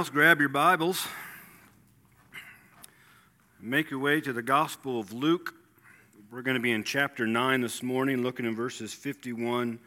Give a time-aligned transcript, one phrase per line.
[0.00, 1.06] else, grab your Bibles.
[3.60, 5.54] Make your way to the Gospel of Luke.
[6.32, 9.78] We're going to be in chapter 9 this morning, looking in verses 51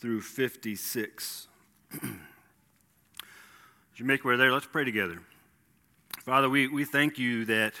[0.00, 1.46] through 56.
[2.02, 2.10] As
[3.94, 5.22] you make your way there, let's pray together.
[6.24, 7.74] Father, we, we thank you that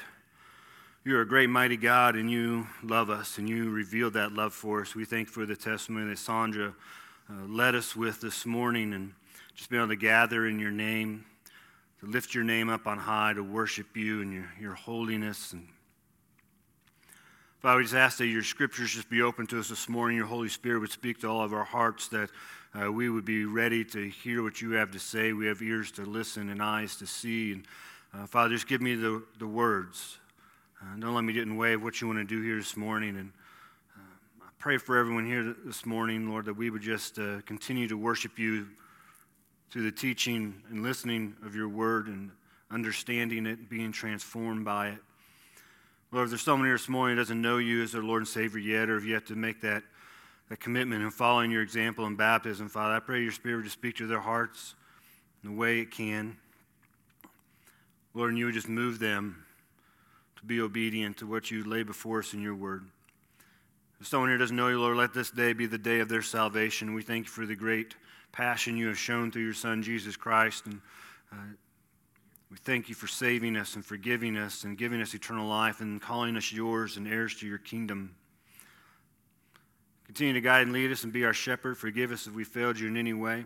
[1.04, 4.82] you're a great, mighty God and you love us and you revealed that love for
[4.82, 4.94] us.
[4.94, 6.72] We thank for the testimony that Sandra
[7.28, 9.12] uh, led us with this morning and
[9.56, 11.24] just be able to gather in your name
[12.00, 15.52] to lift your name up on high, to worship you and your, your holiness.
[15.52, 15.68] And
[17.60, 20.16] Father, we just ask that your scriptures just be open to us this morning.
[20.16, 22.30] Your Holy Spirit would speak to all of our hearts, that
[22.74, 25.34] uh, we would be ready to hear what you have to say.
[25.34, 27.52] We have ears to listen and eyes to see.
[27.52, 27.66] And
[28.14, 30.18] uh, Father, just give me the, the words.
[30.80, 32.56] Uh, don't let me get in the way of what you want to do here
[32.56, 33.18] this morning.
[33.18, 33.30] And
[33.94, 37.88] uh, I pray for everyone here this morning, Lord, that we would just uh, continue
[37.88, 38.68] to worship you
[39.70, 42.30] through the teaching and listening of your word and
[42.70, 44.98] understanding it and being transformed by it.
[46.12, 48.28] Lord, if there's someone here this morning who doesn't know you as their Lord and
[48.28, 49.84] Savior yet, or have yet to make that,
[50.48, 53.96] that commitment and following your example in baptism, Father, I pray your Spirit to speak
[53.98, 54.74] to their hearts
[55.44, 56.36] in the way it can.
[58.12, 59.44] Lord, and you would just move them
[60.36, 62.84] to be obedient to what you lay before us in your word.
[64.00, 66.22] If someone here doesn't know you, Lord, let this day be the day of their
[66.22, 66.94] salvation.
[66.94, 67.94] We thank you for the great
[68.32, 70.66] passion you have shown through your Son, Jesus Christ.
[70.66, 70.80] And
[71.32, 71.36] uh,
[72.50, 76.00] we thank you for saving us and forgiving us and giving us eternal life and
[76.00, 78.14] calling us yours and heirs to your kingdom.
[80.06, 81.78] Continue to guide and lead us and be our shepherd.
[81.78, 83.44] Forgive us if we failed you in any way.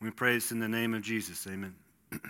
[0.00, 1.46] We pray this in the name of Jesus.
[1.46, 1.74] Amen.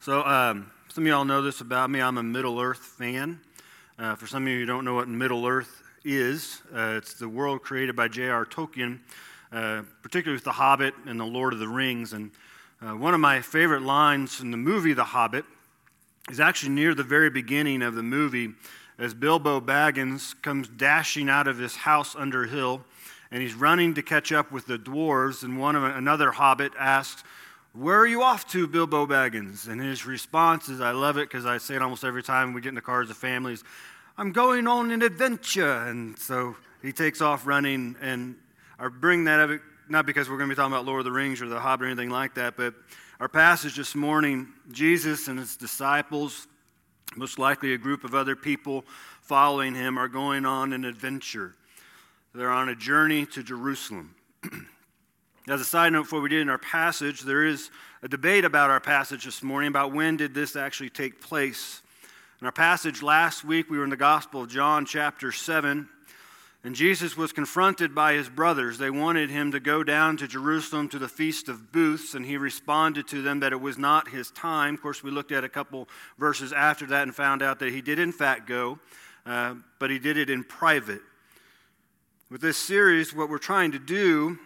[0.00, 2.00] so, um, some of y'all know this about me.
[2.00, 3.40] I'm a Middle Earth fan.
[3.98, 6.62] Uh, for some of you who don't know what Middle Earth is.
[6.74, 8.44] Uh, it's the world created by J.R.
[8.46, 9.00] Tolkien,
[9.52, 12.12] uh, particularly with The Hobbit and The Lord of the Rings.
[12.12, 12.30] And
[12.80, 15.44] uh, one of my favorite lines in the movie The Hobbit
[16.30, 18.50] is actually near the very beginning of the movie
[18.98, 22.84] as Bilbo Baggins comes dashing out of his house under a hill
[23.30, 25.42] and he's running to catch up with the dwarves.
[25.42, 27.22] And one of another hobbit asks,
[27.72, 29.68] Where are you off to, Bilbo Baggins?
[29.68, 32.60] And his response is, I love it because I say it almost every time we
[32.60, 33.64] get in the car as is,
[34.20, 35.72] I'm going on an adventure.
[35.72, 37.96] And so he takes off running.
[38.02, 38.36] And
[38.78, 41.10] I bring that up, not because we're going to be talking about Lord of the
[41.10, 42.74] Rings or the Hobbit or anything like that, but
[43.18, 46.46] our passage this morning, Jesus and his disciples,
[47.16, 48.84] most likely a group of other people
[49.22, 51.54] following him, are going on an adventure.
[52.34, 54.14] They're on a journey to Jerusalem.
[55.48, 57.70] As a side note, before we did in our passage, there is
[58.02, 61.80] a debate about our passage this morning about when did this actually take place.
[62.40, 65.86] In our passage last week, we were in the Gospel of John, chapter 7,
[66.64, 68.78] and Jesus was confronted by his brothers.
[68.78, 72.38] They wanted him to go down to Jerusalem to the Feast of Booths, and he
[72.38, 74.72] responded to them that it was not his time.
[74.72, 75.86] Of course, we looked at a couple
[76.18, 78.78] verses after that and found out that he did, in fact, go,
[79.26, 81.02] uh, but he did it in private.
[82.30, 84.38] With this series, what we're trying to do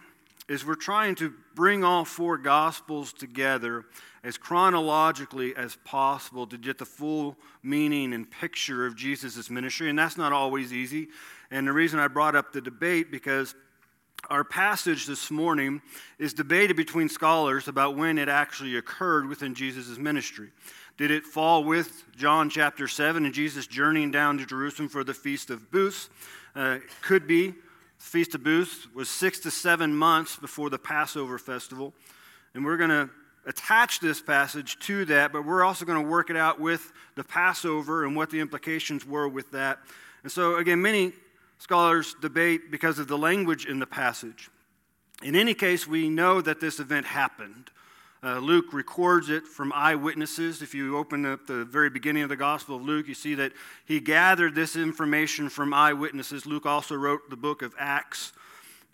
[0.47, 3.85] is we're trying to bring all four Gospels together
[4.23, 9.89] as chronologically as possible to get the full meaning and picture of Jesus' ministry.
[9.89, 11.07] And that's not always easy.
[11.51, 13.55] And the reason I brought up the debate, because
[14.29, 15.81] our passage this morning
[16.17, 20.49] is debated between scholars about when it actually occurred within Jesus' ministry.
[20.97, 25.13] Did it fall with John chapter 7 and Jesus journeying down to Jerusalem for the
[25.13, 26.09] Feast of Booths?
[26.55, 27.53] Uh, could be
[28.05, 31.91] Feast of Booths was six to seven months before the Passover festival.
[32.53, 33.09] And we're going to
[33.47, 37.23] attach this passage to that, but we're also going to work it out with the
[37.23, 39.79] Passover and what the implications were with that.
[40.21, 41.13] And so, again, many
[41.57, 44.49] scholars debate because of the language in the passage.
[45.23, 47.71] In any case, we know that this event happened.
[48.25, 50.63] Uh, Luke records it from eyewitnesses.
[50.63, 53.51] If you open up the very beginning of the Gospel of Luke, you see that
[53.85, 56.47] he gathered this information from eyewitnesses.
[56.47, 58.33] Luke also wrote the book of Acts.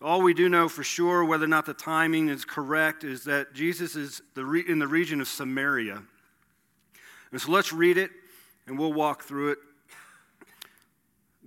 [0.02, 3.54] All we do know for sure, whether or not the timing is correct, is that
[3.54, 6.04] Jesus is the re- in the region of Samaria.
[7.32, 8.12] And so let's read it
[8.68, 9.60] and we'll walk through it.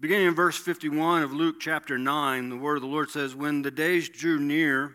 [0.00, 3.60] Beginning in verse 51 of Luke chapter 9, the word of the Lord says, When
[3.60, 4.94] the days drew near,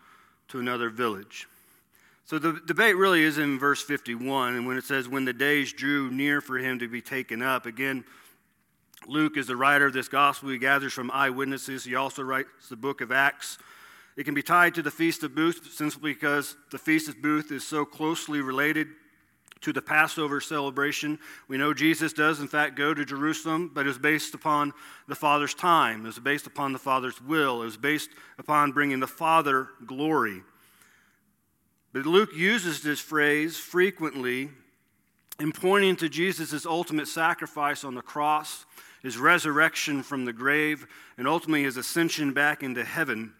[0.51, 1.47] to another village.
[2.25, 5.73] So the debate really is in verse 51, and when it says, When the days
[5.73, 8.03] drew near for him to be taken up, again,
[9.07, 10.49] Luke is the writer of this gospel.
[10.49, 11.83] He gathers from eyewitnesses.
[11.83, 13.57] He also writes the book of Acts.
[14.15, 17.51] It can be tied to the Feast of Booths simply because the Feast of Booths
[17.51, 18.87] is so closely related
[19.61, 21.19] to the Passover celebration.
[21.47, 24.73] We know Jesus does, in fact, go to Jerusalem, but it was based upon
[25.07, 26.01] the Father's time.
[26.01, 27.61] It was based upon the Father's will.
[27.61, 30.41] It was based upon bringing the Father glory.
[31.93, 34.49] But Luke uses this phrase frequently
[35.39, 38.65] in pointing to Jesus' ultimate sacrifice on the cross,
[39.03, 40.87] his resurrection from the grave,
[41.17, 43.33] and ultimately his ascension back into heaven.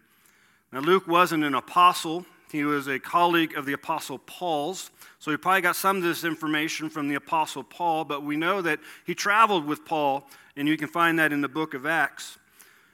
[0.72, 4.90] Now, Luke wasn't an apostle, he was a colleague of the Apostle Paul's.
[5.18, 8.62] So he probably got some of this information from the Apostle Paul, but we know
[8.62, 12.38] that he traveled with Paul, and you can find that in the book of Acts.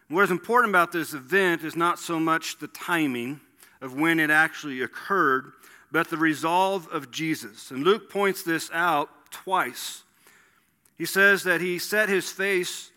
[0.08, 3.40] What is important about this event is not so much the timing,
[3.80, 5.52] of when it actually occurred,
[5.90, 7.70] but the resolve of Jesus.
[7.70, 10.02] And Luke points this out twice.
[10.96, 12.90] He says that he set his face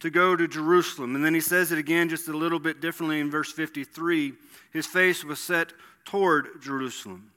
[0.00, 1.14] to go to Jerusalem.
[1.14, 4.32] And then he says it again just a little bit differently in verse 53.
[4.72, 5.72] His face was set
[6.04, 7.32] toward Jerusalem.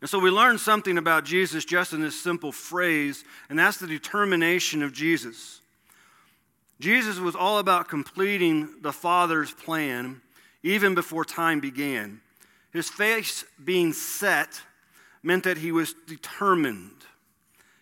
[0.00, 3.86] And so we learn something about Jesus just in this simple phrase, and that's the
[3.86, 5.60] determination of Jesus.
[6.80, 10.20] Jesus was all about completing the Father's plan
[10.62, 12.20] even before time began.
[12.72, 14.60] His face being set
[15.22, 17.04] meant that he was determined.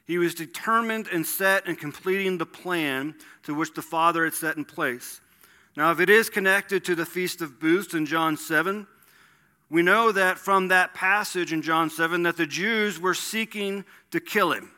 [0.04, 3.14] He was determined and set in completing the plan
[3.44, 5.20] to which the Father had set in place.
[5.76, 8.86] Now, if it is connected to the Feast of Booths in John 7,
[9.72, 14.20] we know that from that passage in John 7 that the Jews were seeking to
[14.20, 14.70] kill him.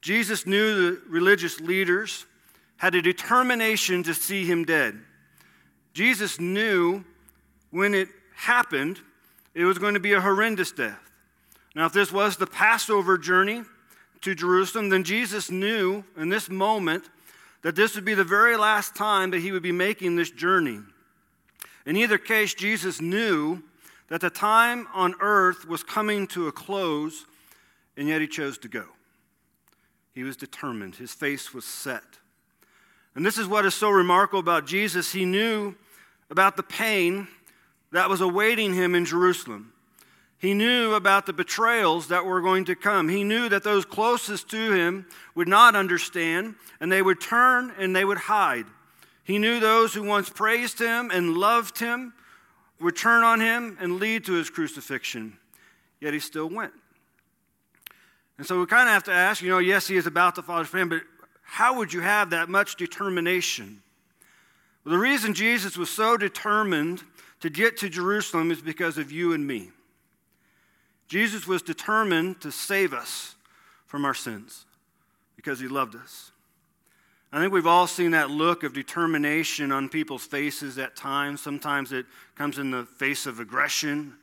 [0.00, 2.24] Jesus knew the religious leaders
[2.76, 5.00] had a determination to see him dead.
[5.92, 7.04] Jesus knew
[7.70, 9.00] when it happened,
[9.54, 11.10] it was going to be a horrendous death.
[11.74, 13.64] Now, if this was the Passover journey
[14.20, 17.10] to Jerusalem, then Jesus knew in this moment
[17.62, 20.78] that this would be the very last time that he would be making this journey.
[21.86, 23.62] In either case, Jesus knew
[24.08, 27.26] that the time on earth was coming to a close,
[27.96, 28.84] and yet he chose to go.
[30.12, 32.02] He was determined, his face was set.
[33.14, 35.12] And this is what is so remarkable about Jesus.
[35.12, 35.74] He knew
[36.30, 37.28] about the pain
[37.92, 39.72] that was awaiting him in Jerusalem.
[40.38, 43.08] He knew about the betrayals that were going to come.
[43.08, 47.94] He knew that those closest to him would not understand, and they would turn and
[47.94, 48.66] they would hide.
[49.24, 52.12] He knew those who once praised him and loved him
[52.78, 55.38] would turn on him and lead to his crucifixion.
[56.00, 56.72] Yet he still went.
[58.36, 60.42] And so we kind of have to ask you know, yes, he is about the
[60.42, 61.02] Father's plan, but
[61.42, 63.82] how would you have that much determination?
[64.84, 67.02] Well, the reason Jesus was so determined
[67.40, 69.70] to get to Jerusalem is because of you and me.
[71.08, 73.36] Jesus was determined to save us
[73.86, 74.66] from our sins
[75.36, 76.32] because he loved us.
[77.34, 81.40] I think we've all seen that look of determination on people's faces at times.
[81.40, 84.14] Sometimes it comes in the face of aggression,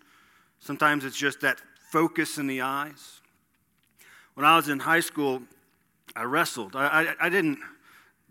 [0.62, 1.60] sometimes it's just that
[1.90, 3.19] focus in the eyes.
[4.36, 5.42] When I was in high school,
[6.16, 6.74] I wrestled.
[6.74, 7.60] I, I, I didn't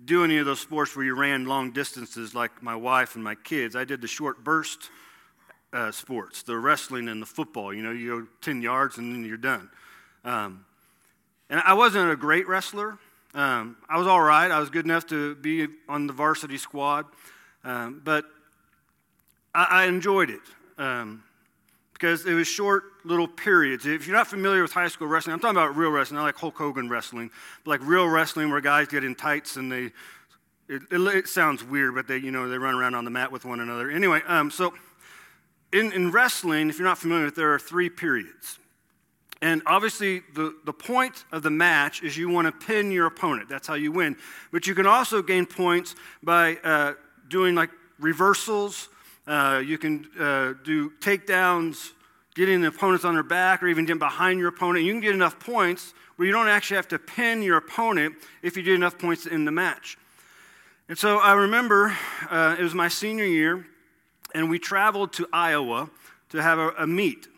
[0.03, 3.35] do any of those sports where you ran long distances like my wife and my
[3.35, 3.77] kids.
[3.77, 4.89] I did the short burst
[5.75, 7.75] uh, sports, the wrestling and the football.
[7.75, 9.69] You know, you go 10 yards and then you're done.
[10.25, 10.65] Um,
[11.51, 12.99] and I wasn't a great wrestler.
[13.35, 14.51] Um, I was all right.
[14.51, 17.07] I was good enough to be on the varsity squad.
[17.63, 18.25] Um, but
[19.55, 20.41] I, I, enjoyed it
[20.79, 21.23] um,
[21.93, 23.87] because it was short little periods.
[23.87, 26.37] If you're not familiar with high school wrestling, I'm talking about real wrestling, not like
[26.37, 27.31] Hulk Hogan wrestling,
[27.65, 29.93] but like real wrestling where guys get in tights and they,
[30.69, 33.31] it, it, it sounds weird, but they, you know, they run around on the mat
[33.31, 33.91] with one another.
[33.91, 34.73] Anyway, um, so
[35.73, 38.59] in, in wrestling, if you're not familiar with, there are three periods.
[39.43, 43.49] And obviously, the, the point of the match is you want to pin your opponent.
[43.49, 44.17] That's how you win.
[44.53, 46.95] But you can also gain points by uh,
[47.29, 48.91] doing like reversals.
[49.27, 51.93] Uh, you can uh, do takedowns,
[52.35, 54.85] getting the opponents on their back, or even getting behind your opponent.
[54.85, 58.57] You can get enough points where you don't actually have to pin your opponent if
[58.57, 59.97] you get enough points in the match.
[60.91, 61.97] And so I remember
[62.29, 63.67] uh, it was my senior year,
[64.35, 65.89] and we traveled to Iowa
[66.31, 67.29] to have a, a meet.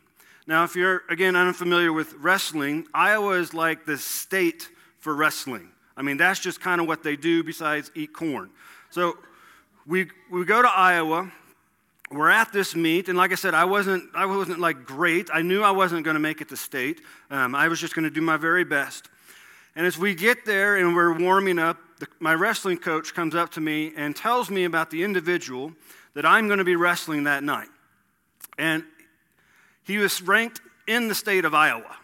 [0.46, 4.68] Now, if you're, again, unfamiliar with wrestling, Iowa is like the state
[4.99, 5.68] for wrestling.
[5.96, 8.50] I mean, that's just kind of what they do besides eat corn.
[8.90, 9.18] So
[9.87, 11.30] we, we go to Iowa.
[12.11, 15.30] We're at this meet, and like I said, I wasn't, I wasn't like great.
[15.32, 17.00] I knew I wasn't going to make it to state.
[17.30, 19.08] Um, I was just going to do my very best.
[19.75, 23.50] And as we get there and we're warming up, the, my wrestling coach comes up
[23.52, 25.72] to me and tells me about the individual
[26.14, 27.68] that I'm going to be wrestling that night.
[28.58, 28.84] And
[29.84, 31.96] he was ranked in the state of Iowa.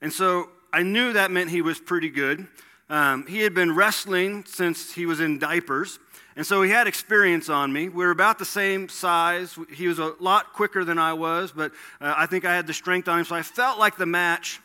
[0.00, 2.46] And so I knew that meant he was pretty good.
[2.90, 5.98] Um, he had been wrestling since he was in diapers,
[6.36, 7.88] and so he had experience on me.
[7.88, 9.58] We were about the same size.
[9.74, 12.72] He was a lot quicker than I was, but uh, I think I had the
[12.72, 14.60] strength on him, so I felt like the match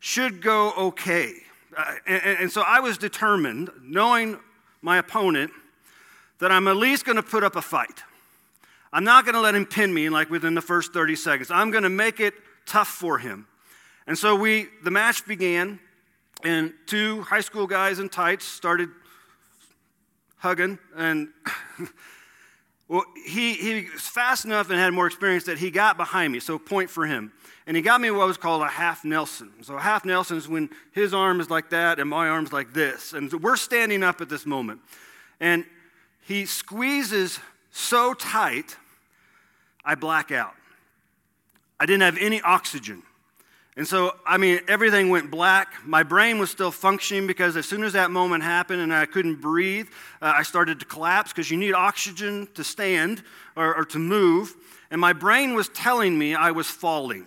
[0.00, 1.34] should go okay.
[1.76, 4.38] Uh, and, and so I was determined, knowing
[4.82, 5.52] my opponent,
[6.40, 8.02] that I'm at least going to put up a fight.
[8.92, 11.50] I'm not going to let him pin me like within the first 30 seconds.
[11.50, 12.34] I'm going to make it
[12.66, 13.46] tough for him.
[14.06, 15.80] And so we, the match began,
[16.42, 18.88] and two high school guys in tights started
[20.38, 21.28] hugging, and
[22.88, 26.40] well, he, he was fast enough and had more experience that he got behind me.
[26.40, 27.32] So point for him,
[27.66, 29.52] and he got me what was called a half Nelson.
[29.62, 32.72] So a half Nelson is when his arm is like that and my arm's like
[32.72, 34.80] this, and we're standing up at this moment,
[35.40, 35.66] and
[36.22, 37.40] he squeezes
[37.78, 38.76] so tight,
[39.84, 40.54] I black out.
[41.80, 43.02] I didn't have any oxygen.
[43.76, 45.72] And so, I mean, everything went black.
[45.86, 49.40] My brain was still functioning because as soon as that moment happened and I couldn't
[49.40, 49.86] breathe,
[50.20, 53.22] uh, I started to collapse because you need oxygen to stand
[53.54, 54.56] or, or to move.
[54.90, 57.26] And my brain was telling me I was falling.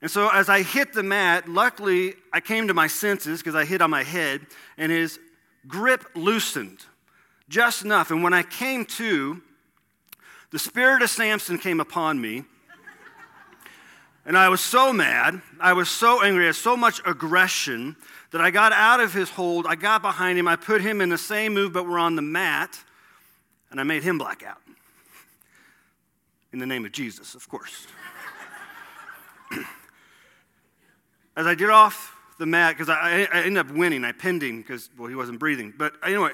[0.00, 3.66] And so, as I hit the mat, luckily I came to my senses because I
[3.66, 4.46] hit on my head,
[4.78, 5.18] and his
[5.66, 6.78] grip loosened
[7.48, 8.10] just enough.
[8.10, 9.42] And when I came to,
[10.50, 12.44] the spirit of Samson came upon me
[14.28, 17.96] and I was so mad, I was so angry, I had so much aggression
[18.30, 19.66] that I got out of his hold.
[19.66, 22.20] I got behind him, I put him in the same move, but we're on the
[22.20, 22.78] mat,
[23.70, 24.60] and I made him black out.
[26.52, 27.86] In the name of Jesus, of course.
[31.34, 34.58] As I get off the mat, because I, I, ended up winning, I pinned him
[34.58, 35.72] because, well, he wasn't breathing.
[35.74, 36.32] But anyway,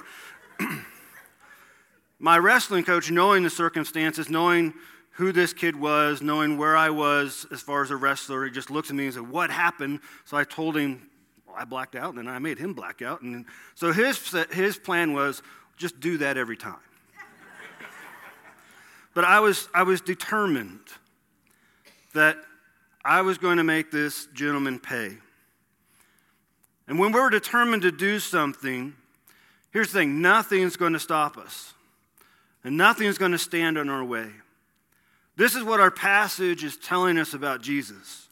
[2.18, 4.74] my wrestling coach, knowing the circumstances, knowing
[5.12, 8.44] who this kid was, knowing where I was as far as a wrestler.
[8.44, 10.00] He just looked at me and said, What happened?
[10.24, 11.08] So I told him,
[11.46, 13.22] well, I blacked out, and then I made him black out.
[13.22, 13.44] And
[13.74, 15.42] so his, his plan was
[15.76, 16.76] just do that every time.
[19.14, 20.80] but I was, I was determined
[22.14, 22.36] that
[23.04, 25.18] I was going to make this gentleman pay.
[26.88, 28.94] And when we're determined to do something,
[29.72, 31.73] here's the thing nothing's going to stop us,
[32.64, 34.30] and nothing's going to stand in our way.
[35.36, 38.28] This is what our passage is telling us about Jesus.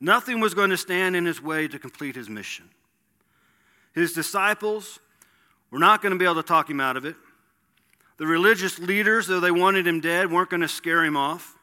[0.00, 2.70] Nothing was going to stand in his way to complete his mission.
[3.92, 5.00] His disciples
[5.70, 7.16] were not going to be able to talk him out of it.
[8.16, 11.56] The religious leaders, though they wanted him dead, weren't going to scare him off.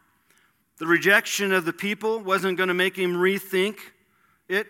[0.77, 3.77] The rejection of the people wasn't going to make him rethink
[4.47, 4.67] it.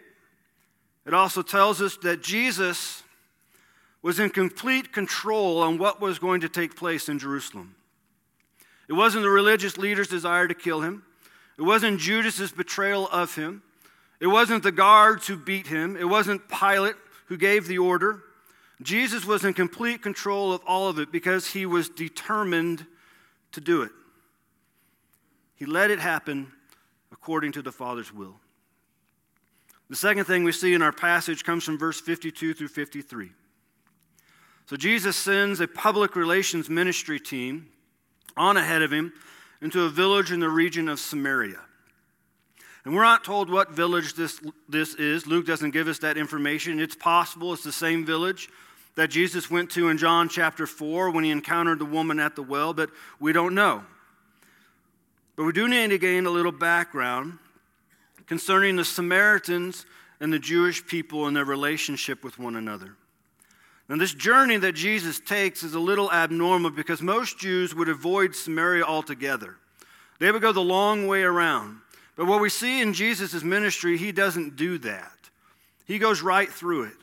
[1.06, 3.04] It also tells us that Jesus
[4.02, 7.76] was in complete control on what was going to take place in Jerusalem.
[8.88, 11.04] It wasn't the religious leaders' desire to kill him.
[11.58, 13.64] It wasn't Judas's betrayal of him.
[14.20, 15.98] It wasn't the guards who beat him.
[15.98, 18.24] It wasn't Pilate who gave the order.
[18.82, 22.86] Jesus was in complete control of all of it because he was determined
[23.52, 23.92] to do it.
[25.56, 26.52] He let it happen
[27.12, 28.36] according to the Father's will.
[29.90, 33.32] The second thing we see in our passage comes from verse 52 through 53.
[34.68, 37.70] So Jesus sends a public relations ministry team
[38.36, 39.14] on ahead of him
[39.62, 41.62] into a village in the region of Samaria.
[42.84, 45.26] And we're not told what village this, this is.
[45.26, 46.80] Luke doesn't give us that information.
[46.80, 48.50] It's possible it's the same village
[48.96, 52.44] that Jesus went to in John chapter 4 when he encountered the woman at the
[52.44, 53.84] well, but we don't know.
[55.38, 57.40] But we do need to gain a little background
[58.26, 59.86] concerning the Samaritans
[60.20, 62.96] and the Jewish people and their relationship with one another.
[63.90, 68.36] Now, this journey that Jesus takes is a little abnormal because most Jews would avoid
[68.36, 69.56] Samaria altogether.
[70.20, 71.80] They would go the long way around.
[72.18, 75.12] But what we see in Jesus' ministry, he doesn't do that.
[75.86, 76.98] He goes right through it.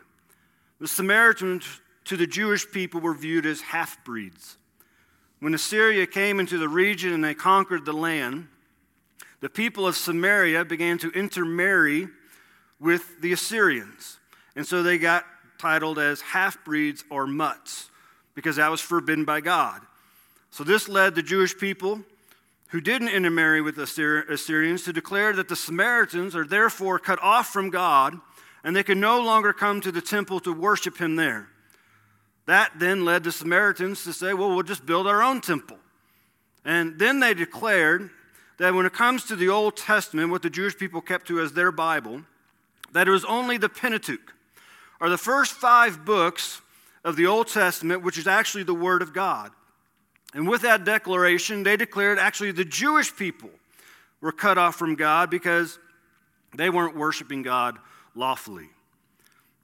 [0.78, 1.64] The Samaritans
[2.06, 4.58] to the Jewish people were viewed as half breeds.
[5.40, 8.48] When Assyria came into the region and they conquered the land,
[9.40, 12.08] the people of Samaria began to intermarry
[12.80, 14.18] with the Assyrians.
[14.56, 15.24] And so they got
[15.64, 17.88] titled as half breeds or mutts
[18.34, 19.80] because that was forbidden by God.
[20.50, 22.02] So this led the Jewish people
[22.68, 27.48] who didn't intermarry with the Assyrians to declare that the Samaritans are therefore cut off
[27.48, 28.20] from God
[28.62, 31.48] and they can no longer come to the temple to worship him there.
[32.44, 35.78] That then led the Samaritans to say, well, we'll just build our own temple.
[36.62, 38.10] And then they declared
[38.58, 41.52] that when it comes to the Old Testament, what the Jewish people kept to as
[41.52, 42.20] their Bible,
[42.92, 44.33] that it was only the Pentateuch,
[45.04, 46.62] are the first five books
[47.04, 49.50] of the Old Testament, which is actually the Word of God.
[50.32, 53.50] And with that declaration, they declared actually the Jewish people
[54.22, 55.78] were cut off from God because
[56.56, 57.76] they weren't worshiping God
[58.14, 58.70] lawfully.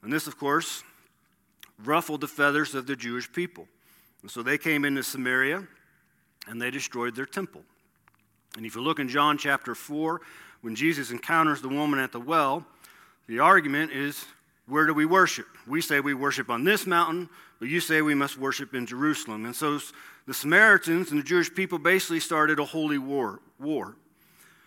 [0.03, 0.85] And this, of course,
[1.83, 3.67] ruffled the feathers of the Jewish people.
[4.21, 5.67] And so they came into Samaria
[6.49, 7.63] and they destroyed their temple.
[8.59, 10.21] And if you look in John chapter 4,
[10.61, 12.67] when Jesus encounters the woman at the well,
[13.27, 14.23] the argument is
[14.71, 15.47] where do we worship?
[15.67, 19.45] We say we worship on this mountain, but you say we must worship in Jerusalem.
[19.45, 19.79] And so
[20.27, 23.41] the Samaritans and the Jewish people basically started a holy war.
[23.59, 23.97] war.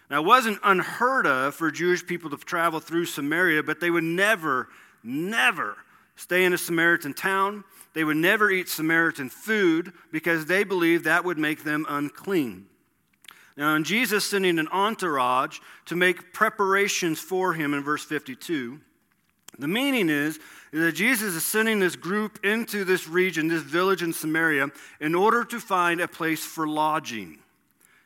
[0.10, 4.03] Now, it wasn't unheard of for Jewish people to travel through Samaria, but they would
[4.03, 4.67] never,
[5.03, 5.77] never
[6.15, 7.63] stay in a Samaritan town.
[7.93, 12.67] They would never eat Samaritan food because they believed that would make them unclean.
[13.55, 18.79] Now, in Jesus sending an entourage to make preparations for him in verse 52,
[19.60, 20.39] the meaning is,
[20.72, 24.69] is that Jesus is sending this group into this region, this village in Samaria,
[25.00, 27.38] in order to find a place for lodging.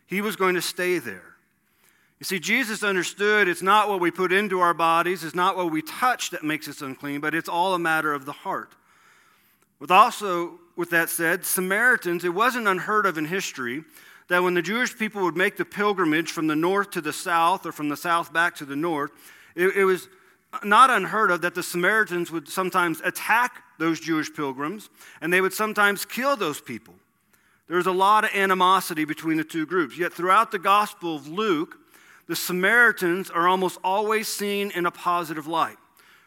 [0.06, 1.36] He was going to stay there.
[2.20, 5.72] You see, Jesus understood it's not what we put into our bodies, it's not what
[5.72, 8.74] we touch that makes us unclean, but it's all a matter of the heart.
[9.80, 13.84] With also, with that said, Samaritans, it wasn't unheard of in history
[14.30, 17.66] that when the Jewish people would make the pilgrimage from the north to the south
[17.66, 19.12] or from the south back to the north,
[19.56, 20.10] it, it was
[20.64, 24.90] not unheard of that the Samaritans would sometimes attack those Jewish pilgrims
[25.22, 26.96] and they would sometimes kill those people.
[27.68, 29.98] There's a lot of animosity between the two groups.
[29.98, 31.78] Yet throughout the Gospel of Luke,
[32.28, 35.78] the Samaritans are almost always seen in a positive light.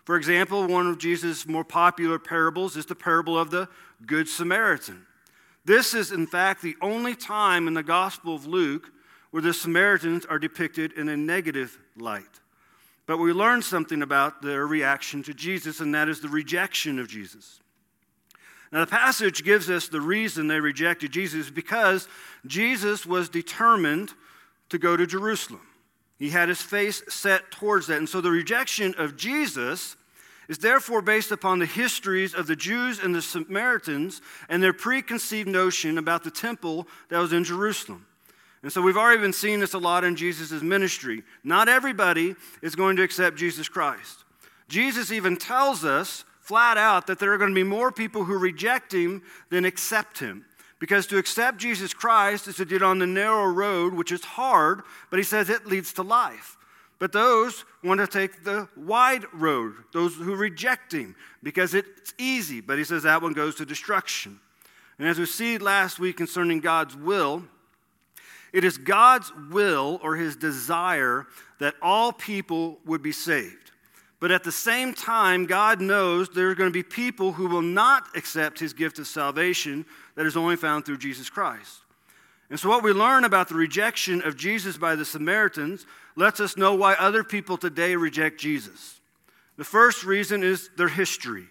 [0.05, 3.69] For example, one of Jesus' more popular parables is the parable of the
[4.07, 5.07] Good Samaritan.
[5.65, 8.91] This is, in fact, the only time in the Gospel of Luke
[9.31, 12.41] where the Samaritans are depicted in a negative light.
[13.11, 17.09] But we learn something about their reaction to Jesus, and that is the rejection of
[17.09, 17.59] Jesus.
[18.71, 22.07] Now, the passage gives us the reason they rejected Jesus because
[22.47, 24.12] Jesus was determined
[24.69, 25.62] to go to Jerusalem.
[26.21, 27.99] He had his face set towards that.
[27.99, 29.97] And so the rejection of Jesus
[30.49, 35.49] is therefore based upon the histories of the Jews and the Samaritans and their preconceived
[35.49, 38.07] notion about the temple that was in Jerusalem.
[38.62, 41.23] And so we've already been seeing this a lot in Jesus' ministry.
[41.42, 44.25] Not everybody is going to accept Jesus Christ.
[44.68, 48.38] Jesus even tells us flat out that there are going to be more people who
[48.38, 50.44] reject him than accept him.
[50.79, 54.83] Because to accept Jesus Christ is to get on the narrow road, which is hard,
[55.11, 56.57] but he says it leads to life.
[56.99, 62.61] But those want to take the wide road, those who reject him, because it's easy,
[62.61, 64.38] but he says that one goes to destruction.
[64.99, 67.44] And as we see last week concerning God's will,
[68.53, 71.27] it is God's will or his desire
[71.59, 73.71] that all people would be saved.
[74.19, 77.63] But at the same time, God knows there are going to be people who will
[77.63, 81.81] not accept his gift of salvation that is only found through Jesus Christ.
[82.51, 85.87] And so, what we learn about the rejection of Jesus by the Samaritans
[86.17, 89.01] lets us know why other people today reject Jesus.
[89.57, 91.47] The first reason is their history.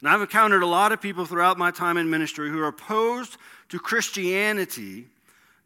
[0.00, 3.36] And I've encountered a lot of people throughout my time in ministry who are opposed
[3.68, 5.06] to Christianity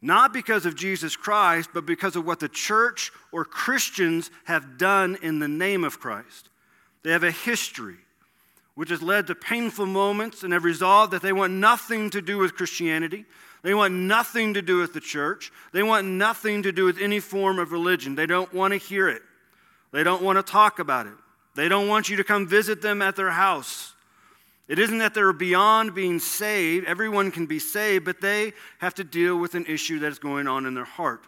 [0.03, 5.17] not because of Jesus Christ, but because of what the church or Christians have done
[5.21, 6.49] in the name of Christ.
[7.03, 7.95] They have a history
[8.75, 12.37] which has led to painful moments and have resolved that they want nothing to do
[12.37, 13.23] with Christianity.
[13.61, 15.53] They want nothing to do with the church.
[15.71, 18.15] They want nothing to do with any form of religion.
[18.15, 19.21] They don't want to hear it.
[19.93, 21.13] They don't want to talk about it.
[21.55, 23.92] They don't want you to come visit them at their house.
[24.67, 26.87] It isn't that they're beyond being saved.
[26.87, 30.47] Everyone can be saved, but they have to deal with an issue that is going
[30.47, 31.25] on in their heart.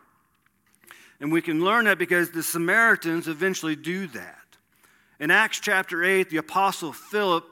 [1.20, 4.38] And we can learn that because the Samaritans eventually do that.
[5.20, 7.46] In Acts chapter 8, the apostle Philip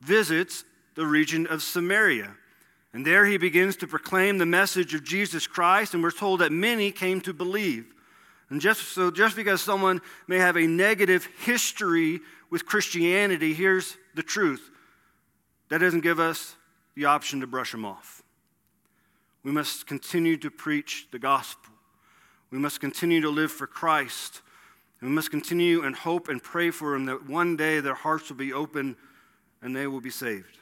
[0.00, 2.34] visits the region of Samaria.
[2.92, 6.52] And there he begins to proclaim the message of Jesus Christ, and we're told that
[6.52, 7.92] many came to believe.
[8.48, 14.22] And just so just because someone may have a negative history with Christianity, here's the
[14.22, 14.70] truth.
[15.68, 16.56] That doesn't give us
[16.94, 18.22] the option to brush them off.
[19.42, 21.72] We must continue to preach the gospel.
[22.50, 24.42] We must continue to live for Christ.
[25.00, 28.36] We must continue and hope and pray for them that one day their hearts will
[28.36, 28.96] be open
[29.62, 30.58] and they will be saved.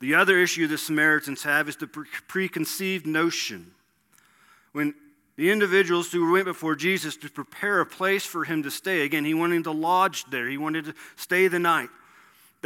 [0.00, 3.72] The other issue the Samaritans have is the preconceived notion.
[4.72, 4.94] When
[5.36, 9.24] the individuals who went before Jesus to prepare a place for him to stay, again,
[9.24, 11.88] he wanted to lodge there, he wanted to stay the night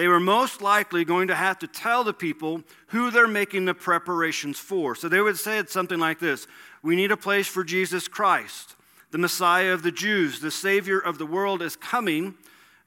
[0.01, 3.75] they were most likely going to have to tell the people who they're making the
[3.75, 4.95] preparations for.
[4.95, 6.47] So they would say something like this
[6.83, 8.77] We need a place for Jesus Christ,
[9.11, 12.35] the Messiah of the Jews, the Savior of the world is coming,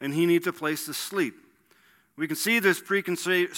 [0.02, 1.36] and he needs a place to sleep.
[2.16, 3.56] We can see this preconceived,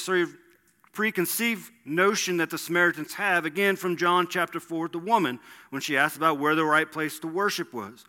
[0.92, 5.40] preconceived notion that the Samaritans have, again from John chapter 4, the woman,
[5.70, 8.04] when she asked about where the right place to worship was.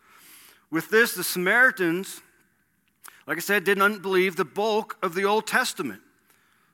[0.69, 2.21] With this, the Samaritans,
[3.27, 6.01] like I said, didn't believe the bulk of the Old Testament.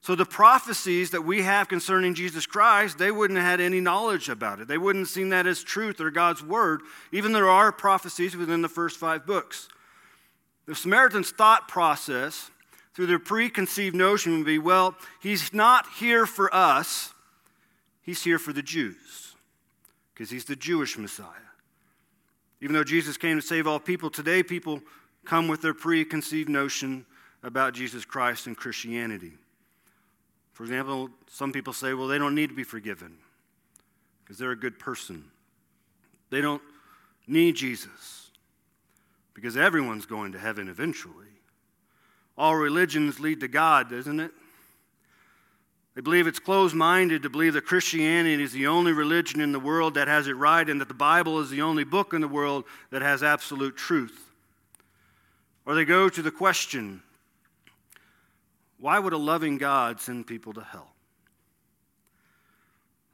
[0.02, 4.30] So the prophecies that we have concerning Jesus Christ, they wouldn't have had any knowledge
[4.30, 4.68] about it.
[4.68, 8.36] They wouldn't have seen that as truth or God's word, even though there are prophecies
[8.36, 9.70] within the first five books.
[10.66, 12.52] The Samaritans' thought process,
[12.94, 17.14] through their preconceived notion, would be well, he's not here for us,
[18.02, 19.36] he's here for the Jews,
[20.14, 21.28] because he's the Jewish Messiah.
[22.62, 24.82] Even though Jesus came to save all people, today people
[25.26, 27.06] come with their preconceived notion
[27.44, 29.34] about Jesus Christ and Christianity.
[30.54, 33.18] For example, some people say, well, they don't need to be forgiven
[34.24, 35.26] because they're a good person.
[36.30, 36.62] They don't
[37.28, 38.32] need Jesus
[39.34, 41.28] because everyone's going to heaven eventually.
[42.38, 44.32] All religions lead to God, doesn't it?
[45.96, 49.60] They believe it's closed minded to believe that Christianity is the only religion in the
[49.60, 52.28] world that has it right and that the Bible is the only book in the
[52.28, 54.23] world that has absolute truth.
[55.66, 57.02] Or they go to the question
[58.80, 60.92] why would a loving God send people to hell?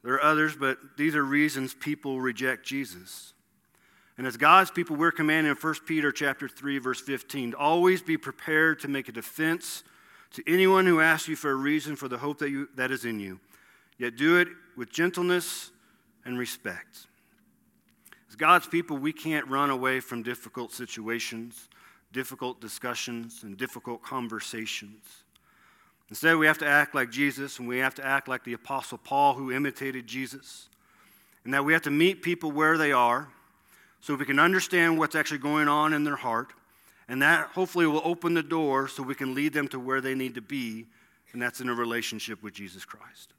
[0.02, 3.34] There are others, but these are reasons people reject Jesus.
[4.18, 8.02] And as God's people, we're commanded in 1 Peter chapter 3, verse 15, to always
[8.02, 9.84] be prepared to make a defense
[10.32, 13.04] to anyone who asks you for a reason for the hope that, you, that is
[13.04, 13.40] in you.
[13.98, 15.70] Yet do it with gentleness
[16.24, 17.06] and respect.
[18.28, 21.68] As God's people, we can't run away from difficult situations,
[22.12, 25.04] difficult discussions, and difficult conversations.
[26.08, 28.98] Instead, we have to act like Jesus and we have to act like the Apostle
[28.98, 30.68] Paul who imitated Jesus.
[31.44, 33.28] And that we have to meet people where they are
[34.00, 36.52] so we can understand what's actually going on in their heart.
[37.08, 40.14] And that hopefully will open the door so we can lead them to where they
[40.14, 40.86] need to be,
[41.32, 43.32] and that's in a relationship with Jesus Christ.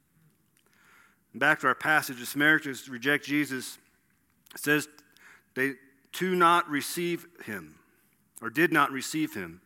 [1.33, 3.77] Back to our passage, the Samaritans reject Jesus.
[4.53, 4.89] It says
[5.55, 5.73] they
[6.11, 7.75] do not receive him,
[8.41, 9.61] or did not receive him.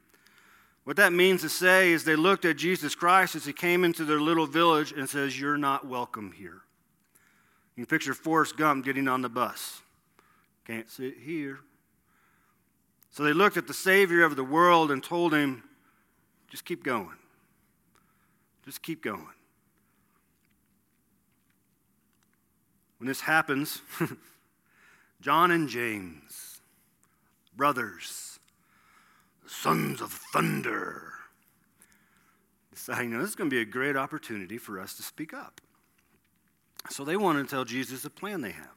[0.83, 4.05] What that means to say is they looked at Jesus Christ as he came into
[4.05, 6.61] their little village and says, You're not welcome here.
[7.75, 9.81] You can picture Forrest Gump getting on the bus.
[10.65, 11.59] Can't sit here.
[13.09, 15.63] So they looked at the Savior of the world and told him,
[16.49, 17.17] Just keep going.
[18.63, 19.27] Just keep going.
[22.99, 23.81] When this happens,
[25.21, 26.61] John and James,
[27.55, 28.34] brothers,
[29.47, 31.13] sons of thunder.
[32.73, 35.61] Deciding, know, this is going to be a great opportunity for us to speak up.
[36.89, 38.75] So they want to tell Jesus the plan they have.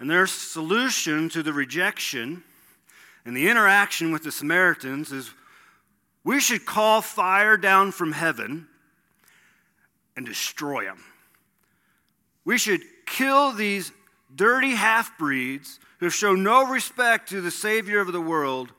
[0.00, 2.42] And their solution to the rejection
[3.24, 5.30] and the interaction with the Samaritans is
[6.24, 8.66] we should call fire down from heaven
[10.16, 11.02] and destroy them.
[12.44, 13.92] We should kill these
[14.34, 18.72] dirty half breeds who shown no respect to the Savior of the world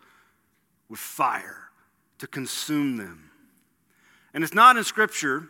[0.93, 1.71] with fire
[2.19, 3.31] to consume them.
[4.31, 5.49] And it's not in Scripture.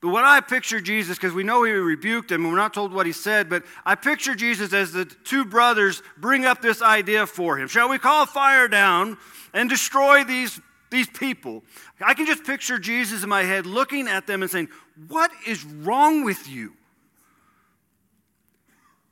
[0.00, 2.92] But what I picture Jesus, because we know he rebuked them, and we're not told
[2.92, 7.26] what he said, but I picture Jesus as the two brothers bring up this idea
[7.26, 7.66] for him.
[7.66, 9.18] Shall we call fire down
[9.52, 11.64] and destroy these, these people?
[12.00, 14.68] I can just picture Jesus in my head looking at them and saying,
[15.08, 16.74] What is wrong with you?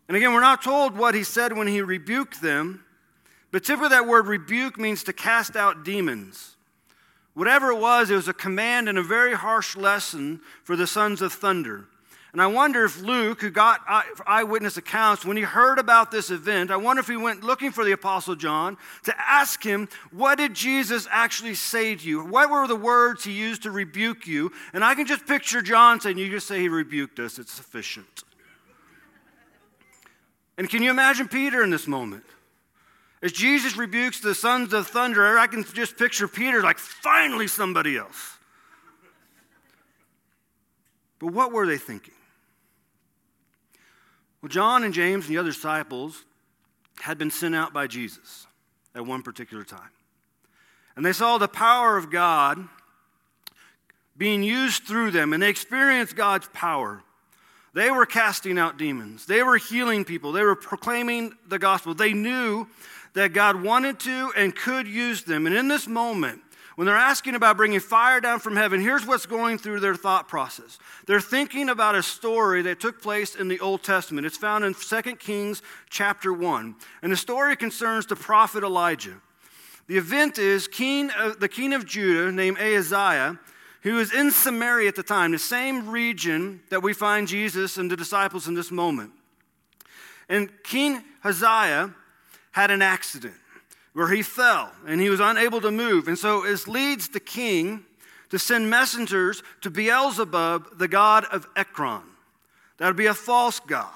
[0.06, 2.84] And again, we're not told what he said when he rebuked them,
[3.50, 6.56] but typically, that word rebuke means to cast out demons.
[7.34, 11.20] Whatever it was, it was a command and a very harsh lesson for the sons
[11.20, 11.86] of thunder.
[12.32, 13.80] And I wonder if Luke, who got
[14.26, 17.82] eyewitness accounts, when he heard about this event, I wonder if he went looking for
[17.82, 22.22] the Apostle John to ask him, What did Jesus actually say to you?
[22.22, 24.52] What were the words he used to rebuke you?
[24.74, 28.24] And I can just picture John saying, You just say he rebuked us, it's sufficient.
[30.58, 32.24] And can you imagine Peter in this moment?
[33.22, 37.96] As Jesus rebukes the sons of thunder, I can just picture Peter like, finally somebody
[37.96, 38.36] else.
[41.18, 42.14] But what were they thinking?
[44.42, 46.24] Well, John and James and the other disciples
[47.00, 48.46] had been sent out by Jesus
[48.94, 49.90] at one particular time.
[50.94, 52.68] And they saw the power of God
[54.16, 57.02] being used through them, and they experienced God's power.
[57.74, 61.94] They were casting out demons, they were healing people, they were proclaiming the gospel.
[61.94, 62.66] They knew
[63.16, 65.46] that God wanted to and could use them.
[65.46, 66.42] And in this moment,
[66.74, 70.28] when they're asking about bringing fire down from heaven, here's what's going through their thought
[70.28, 70.78] process.
[71.06, 74.26] They're thinking about a story that took place in the Old Testament.
[74.26, 76.76] It's found in 2 Kings chapter 1.
[77.00, 79.14] And the story concerns the prophet Elijah.
[79.86, 83.38] The event is king, uh, the king of Judah, named Ahaziah,
[83.82, 87.96] was in Samaria at the time, the same region that we find Jesus and the
[87.96, 89.12] disciples in this moment.
[90.28, 91.94] And King Uzziah
[92.56, 93.34] had an accident
[93.92, 96.08] where he fell and he was unable to move.
[96.08, 97.84] And so it leads the king
[98.30, 102.00] to send messengers to Beelzebub, the god of Ekron.
[102.78, 103.90] That would be a false god.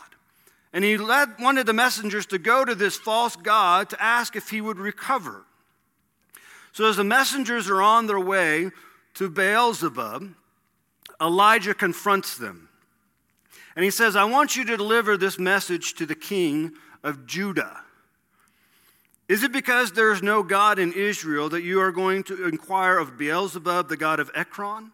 [0.74, 4.50] And he led, wanted the messengers to go to this false god to ask if
[4.50, 5.46] he would recover.
[6.72, 8.72] So as the messengers are on their way
[9.14, 10.34] to Beelzebub,
[11.18, 12.68] Elijah confronts them.
[13.74, 17.84] And he says, I want you to deliver this message to the king of Judah.
[19.30, 23.16] Is it because there's no God in Israel that you are going to inquire of
[23.16, 24.90] Beelzebub, the god of Ekron?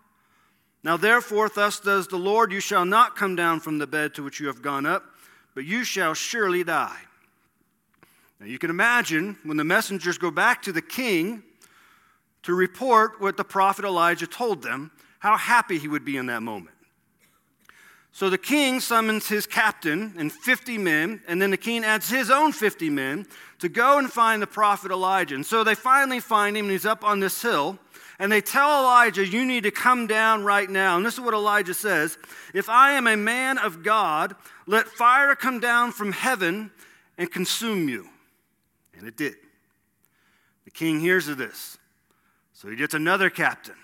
[0.85, 4.23] Now, therefore, thus does the Lord, you shall not come down from the bed to
[4.23, 5.07] which you have gone up,
[5.55, 7.01] but you shall surely die.
[8.39, 11.43] Now, you can imagine when the messengers go back to the king
[12.43, 16.43] to report what the prophet Elijah told them, how happy he would be in that
[16.43, 16.76] moment.
[18.17, 22.31] So the king summons his captain and 50 men, and then the king adds his
[22.31, 23.27] own 50 men
[23.59, 25.35] to go and find the prophet Elijah.
[25.35, 27.79] And so they finally find him, and he's up on this hill.
[28.19, 30.97] And they tell Elijah, You need to come down right now.
[30.97, 32.17] And this is what Elijah says
[32.55, 34.35] If I am a man of God,
[34.67, 36.71] let fire come down from heaven
[37.19, 38.09] and consume you.
[38.97, 39.35] And it did.
[40.65, 41.77] The king hears of this.
[42.55, 43.77] So he gets another captain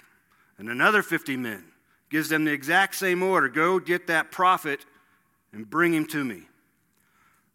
[0.57, 1.72] and another 50 men
[2.13, 4.85] gives them the exact same order go get that prophet
[5.53, 6.43] and bring him to me.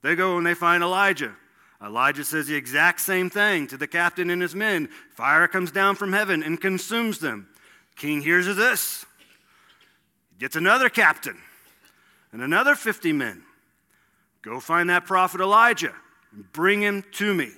[0.01, 1.35] They go and they find Elijah.
[1.81, 4.89] Elijah says the exact same thing to the captain and his men.
[5.11, 7.47] Fire comes down from heaven and consumes them.
[7.95, 9.05] King hears of this.
[10.31, 11.37] He gets another captain
[12.31, 13.43] and another 50 men.
[14.41, 15.93] Go find that prophet Elijah
[16.33, 17.51] and bring him to me.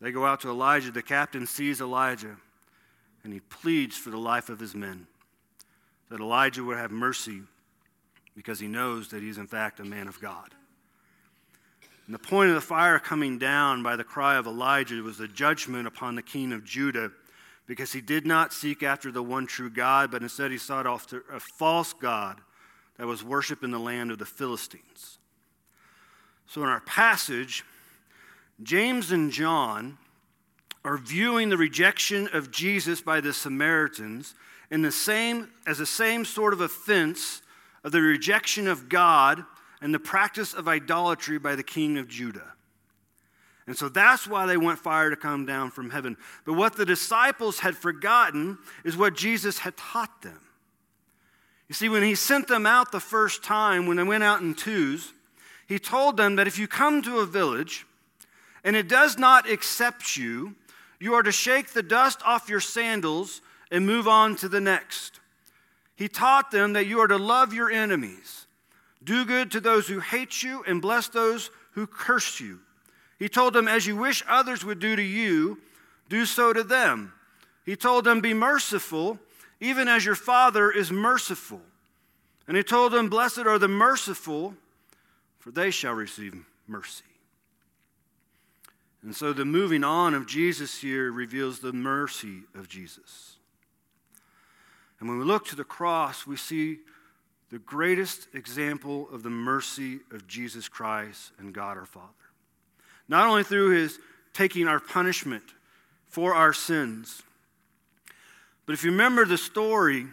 [0.00, 0.90] They go out to Elijah.
[0.90, 2.36] The captain sees Elijah
[3.22, 5.06] and he pleads for the life of his men
[6.10, 7.42] that Elijah would have mercy
[8.34, 10.54] because he knows that he's, in fact, a man of God.
[12.06, 15.28] And the point of the fire coming down by the cry of Elijah was the
[15.28, 17.10] judgment upon the king of Judah
[17.66, 21.22] because he did not seek after the one true God, but instead he sought after
[21.30, 22.40] a false God
[22.96, 25.18] that was worshiped in the land of the Philistines.
[26.46, 27.64] So in our passage,
[28.62, 29.98] James and John
[30.84, 34.34] are viewing the rejection of Jesus by the Samaritans
[34.70, 37.42] in the same, as the same sort of offense
[37.84, 39.44] of the rejection of God
[39.80, 42.52] and the practice of idolatry by the king of Judah.
[43.66, 46.16] And so that's why they want fire to come down from heaven.
[46.46, 50.40] But what the disciples had forgotten is what Jesus had taught them.
[51.68, 54.54] You see, when he sent them out the first time, when they went out in
[54.54, 55.12] twos,
[55.66, 57.86] he told them that if you come to a village
[58.64, 60.54] and it does not accept you,
[60.98, 65.20] you are to shake the dust off your sandals and move on to the next.
[65.96, 68.46] He taught them that you are to love your enemies,
[69.02, 72.60] do good to those who hate you, and bless those who curse you.
[73.18, 75.58] He told them, as you wish others would do to you,
[76.08, 77.12] do so to them.
[77.64, 79.18] He told them, be merciful,
[79.60, 81.60] even as your Father is merciful.
[82.46, 84.54] And he told them, Blessed are the merciful,
[85.38, 86.34] for they shall receive
[86.66, 87.04] mercy.
[89.02, 93.27] And so the moving on of Jesus here reveals the mercy of Jesus.
[95.00, 96.78] And when we look to the cross, we see
[97.50, 102.06] the greatest example of the mercy of Jesus Christ and God our Father.
[103.08, 103.98] Not only through his
[104.34, 105.44] taking our punishment
[106.08, 107.22] for our sins,
[108.66, 110.06] but if you remember the story,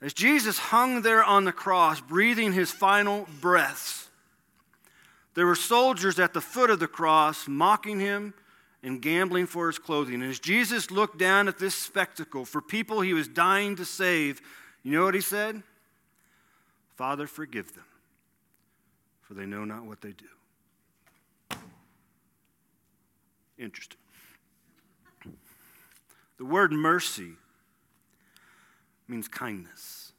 [0.00, 4.08] as Jesus hung there on the cross, breathing his final breaths,
[5.34, 8.34] there were soldiers at the foot of the cross mocking him
[8.86, 10.14] and gambling for his clothing.
[10.14, 14.40] And as Jesus looked down at this spectacle for people he was dying to save,
[14.84, 15.64] you know what he said?
[16.94, 17.84] Father, forgive them,
[19.22, 21.58] for they know not what they do.
[23.58, 23.98] Interesting.
[26.38, 27.32] The word mercy
[29.08, 30.12] means kindness,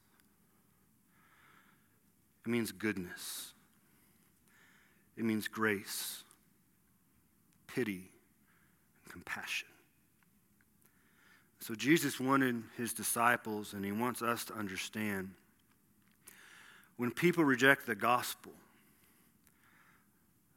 [2.45, 3.53] it means goodness,
[5.15, 6.25] it means grace,
[7.67, 8.11] pity
[9.17, 9.67] compassion.
[11.59, 15.31] So Jesus wanted his disciples, and he wants us to understand
[16.97, 18.51] when people reject the gospel,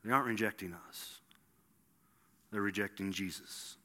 [0.05, 1.21] they aren't rejecting us,
[2.53, 3.77] they're rejecting Jesus.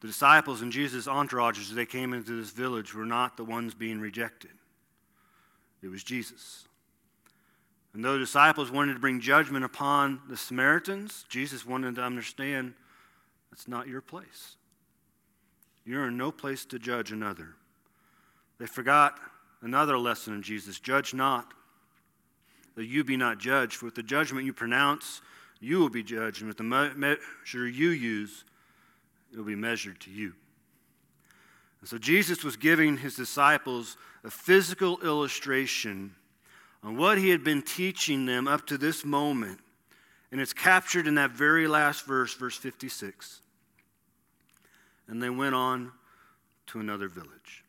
[0.00, 3.74] The disciples and Jesus' entourage, as they came into this village, were not the ones
[3.74, 4.52] being rejected.
[5.82, 6.67] It was Jesus.
[7.94, 12.74] And though the disciples wanted to bring judgment upon the Samaritans, Jesus wanted to understand
[13.50, 14.56] that's not your place.
[15.84, 17.54] You're in no place to judge another.
[18.58, 19.18] They forgot
[19.62, 21.54] another lesson in Jesus judge not,
[22.76, 23.76] that you be not judged.
[23.76, 25.22] For with the judgment you pronounce,
[25.60, 28.44] you will be judged, and with the measure you use,
[29.32, 30.34] it will be measured to you.
[31.80, 36.14] And so Jesus was giving his disciples a physical illustration
[36.82, 39.58] on what he had been teaching them up to this moment.
[40.30, 43.40] And it's captured in that very last verse, verse 56.
[45.08, 45.92] And they went on
[46.68, 47.64] to another village.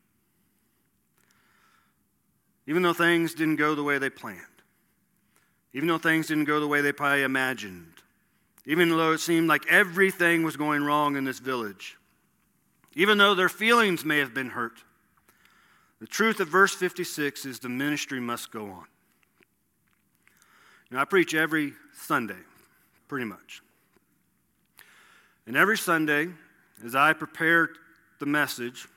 [2.66, 4.38] Even though things didn't go the way they planned,
[5.72, 7.94] even though things didn't go the way they probably imagined,
[8.66, 11.96] even though it seemed like everything was going wrong in this village,
[12.94, 14.84] even though their feelings may have been hurt,
[16.00, 18.86] the truth of verse 56 is the ministry must go on.
[20.98, 22.38] I preach every Sunday,
[23.06, 23.62] pretty much.
[25.46, 26.28] And every Sunday,
[26.84, 27.70] as I prepare
[28.18, 28.88] the message,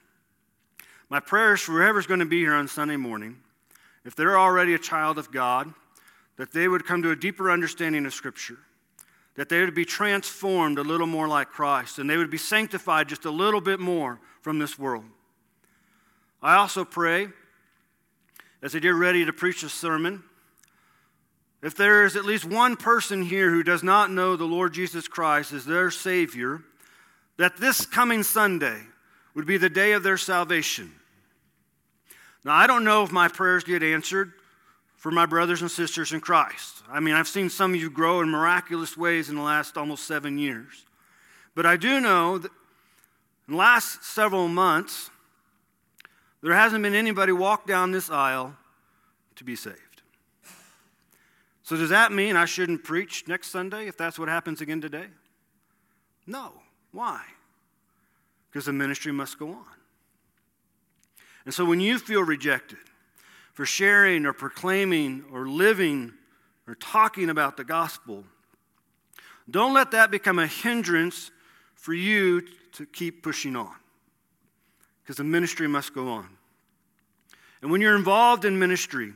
[1.09, 3.37] my prayers for whoever's going to be here on Sunday morning,
[4.05, 5.73] if they're already a child of God,
[6.37, 8.57] that they would come to a deeper understanding of Scripture,
[9.35, 13.07] that they would be transformed a little more like Christ, and they would be sanctified
[13.07, 15.05] just a little bit more from this world.
[16.41, 17.27] I also pray,
[18.61, 20.23] as I get ready to preach a sermon,
[21.63, 25.07] if there is at least one person here who does not know the Lord Jesus
[25.07, 26.61] Christ as their Savior,
[27.37, 28.81] that this coming Sunday
[29.33, 30.91] would be the day of their salvation.
[32.43, 34.33] Now, I don't know if my prayers get answered
[34.97, 36.83] for my brothers and sisters in Christ.
[36.91, 40.05] I mean, I've seen some of you grow in miraculous ways in the last almost
[40.05, 40.85] seven years.
[41.55, 42.51] But I do know that
[43.47, 45.09] in the last several months,
[46.41, 48.53] there hasn't been anybody walk down this aisle
[49.35, 49.92] to be saved.
[51.63, 55.07] So, does that mean I shouldn't preach next Sunday if that's what happens again today?
[56.27, 56.51] No.
[56.91, 57.21] Why?
[58.51, 59.65] Because the ministry must go on.
[61.45, 62.79] And so, when you feel rejected
[63.53, 66.11] for sharing or proclaiming or living
[66.67, 68.25] or talking about the gospel,
[69.49, 71.31] don't let that become a hindrance
[71.75, 72.41] for you
[72.73, 73.75] to keep pushing on.
[75.01, 76.27] Because the ministry must go on.
[77.61, 79.13] And when you're involved in ministry,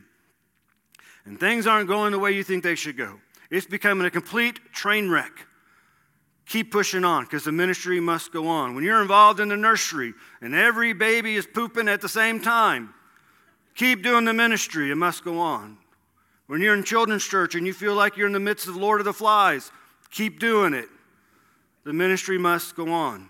[1.27, 3.19] and things aren't going the way you think they should go.
[3.51, 5.45] It's becoming a complete train wreck.
[6.47, 8.73] Keep pushing on because the ministry must go on.
[8.73, 12.93] When you're involved in the nursery and every baby is pooping at the same time,
[13.75, 14.89] keep doing the ministry.
[14.89, 15.77] It must go on.
[16.47, 19.01] When you're in children's church and you feel like you're in the midst of Lord
[19.01, 19.69] of the Flies,
[20.09, 20.87] keep doing it.
[21.83, 23.29] The ministry must go on.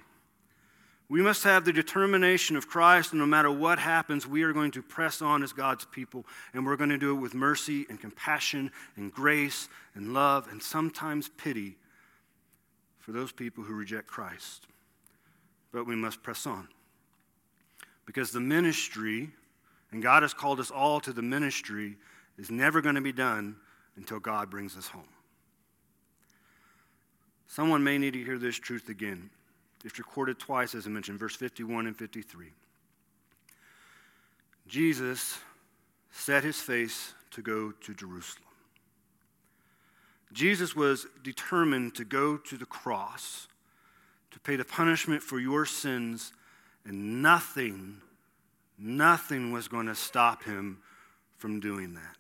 [1.10, 4.72] We must have the determination of Christ, and no matter what happens, we are going
[4.72, 8.00] to press on as God's people, and we're going to do it with mercy and
[8.00, 11.78] compassion and grace and love and sometimes pity
[13.00, 14.67] for those people who reject Christ.
[15.72, 16.67] But we must press on.
[18.06, 19.30] Because the ministry,
[19.93, 21.96] and God has called us all to the ministry,
[22.38, 23.56] is never going to be done
[23.96, 25.08] until God brings us home.
[27.48, 29.30] Someone may need to hear this truth again.
[29.84, 32.48] It's recorded twice, as I mentioned, verse 51 and 53.
[34.68, 35.38] Jesus
[36.12, 38.44] set his face to go to Jerusalem.
[40.34, 43.48] Jesus was determined to go to the cross
[44.32, 46.34] to pay the punishment for your sins,
[46.86, 48.02] and nothing,
[48.78, 50.80] nothing was going to stop him
[51.38, 52.16] from doing that.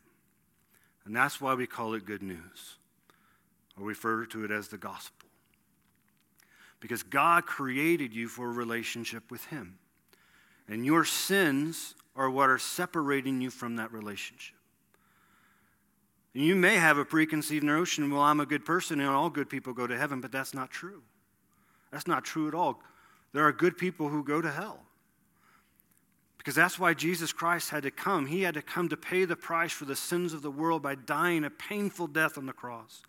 [1.05, 2.77] And that's why we call it good news,
[3.79, 5.26] or refer to it as the gospel
[6.79, 9.79] because God created you for a relationship with Him.
[10.67, 14.55] And your sins are what are separating you from that relationship.
[16.33, 19.49] And you may have a preconceived notion, well, I'm a good person and all good
[19.49, 21.01] people go to heaven, but that's not true.
[21.91, 22.81] That's not true at all.
[23.33, 24.81] There are good people who go to hell.
[26.37, 28.25] Because that's why Jesus Christ had to come.
[28.25, 30.95] He had to come to pay the price for the sins of the world by
[30.95, 33.01] dying a painful death on the cross.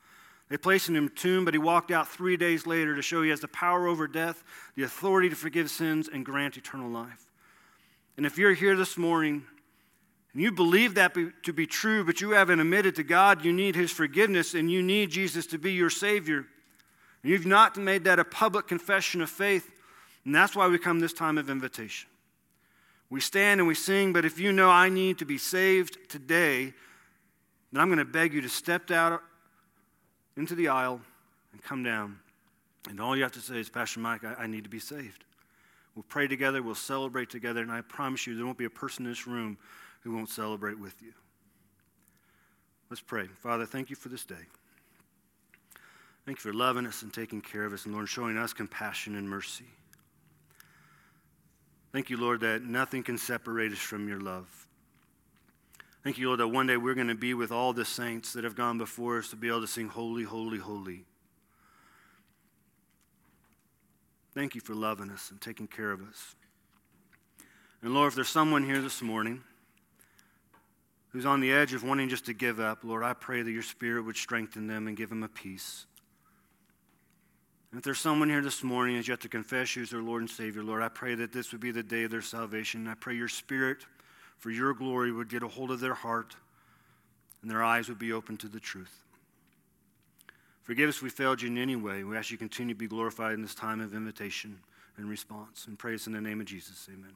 [0.48, 3.22] They placed him in a tomb, but he walked out three days later to show
[3.22, 4.42] he has the power over death,
[4.76, 7.30] the authority to forgive sins, and grant eternal life.
[8.16, 9.44] And if you're here this morning
[10.32, 13.52] and you believe that be, to be true, but you haven't admitted to God you
[13.52, 16.46] need his forgiveness and you need Jesus to be your Savior,
[17.22, 19.70] and you've not made that a public confession of faith,
[20.24, 22.08] and that's why we come this time of invitation.
[23.10, 26.74] We stand and we sing, but if you know I need to be saved today,
[27.72, 29.22] then I'm going to beg you to step out
[30.38, 31.00] into the aisle
[31.52, 32.18] and come down.
[32.88, 35.24] And all you have to say is, Pastor Mike, I, I need to be saved.
[35.94, 39.04] We'll pray together, we'll celebrate together, and I promise you there won't be a person
[39.04, 39.58] in this room
[40.02, 41.12] who won't celebrate with you.
[42.88, 43.26] Let's pray.
[43.26, 44.36] Father, thank you for this day.
[46.24, 49.16] Thank you for loving us and taking care of us, and Lord, showing us compassion
[49.16, 49.64] and mercy.
[51.92, 54.67] Thank you, Lord, that nothing can separate us from your love.
[56.08, 58.42] Thank you, Lord, that one day we're going to be with all the saints that
[58.42, 61.04] have gone before us to be able to sing, Holy, Holy, Holy.
[64.32, 66.34] Thank you for loving us and taking care of us.
[67.82, 69.42] And Lord, if there's someone here this morning
[71.10, 73.60] who's on the edge of wanting just to give up, Lord, I pray that your
[73.60, 75.84] spirit would strengthen them and give them a peace.
[77.70, 80.22] And if there's someone here this morning who's yet to confess you as their Lord
[80.22, 82.88] and Savior, Lord, I pray that this would be the day of their salvation.
[82.88, 83.84] I pray your spirit,
[84.38, 86.36] for your glory, would get a hold of their heart
[87.42, 89.04] and their eyes would be open to the truth.
[90.62, 92.04] Forgive us if we failed you in any way.
[92.04, 94.58] We ask you to continue to be glorified in this time of invitation
[94.96, 95.66] and response.
[95.66, 96.88] And praise in the name of Jesus.
[96.92, 97.14] Amen.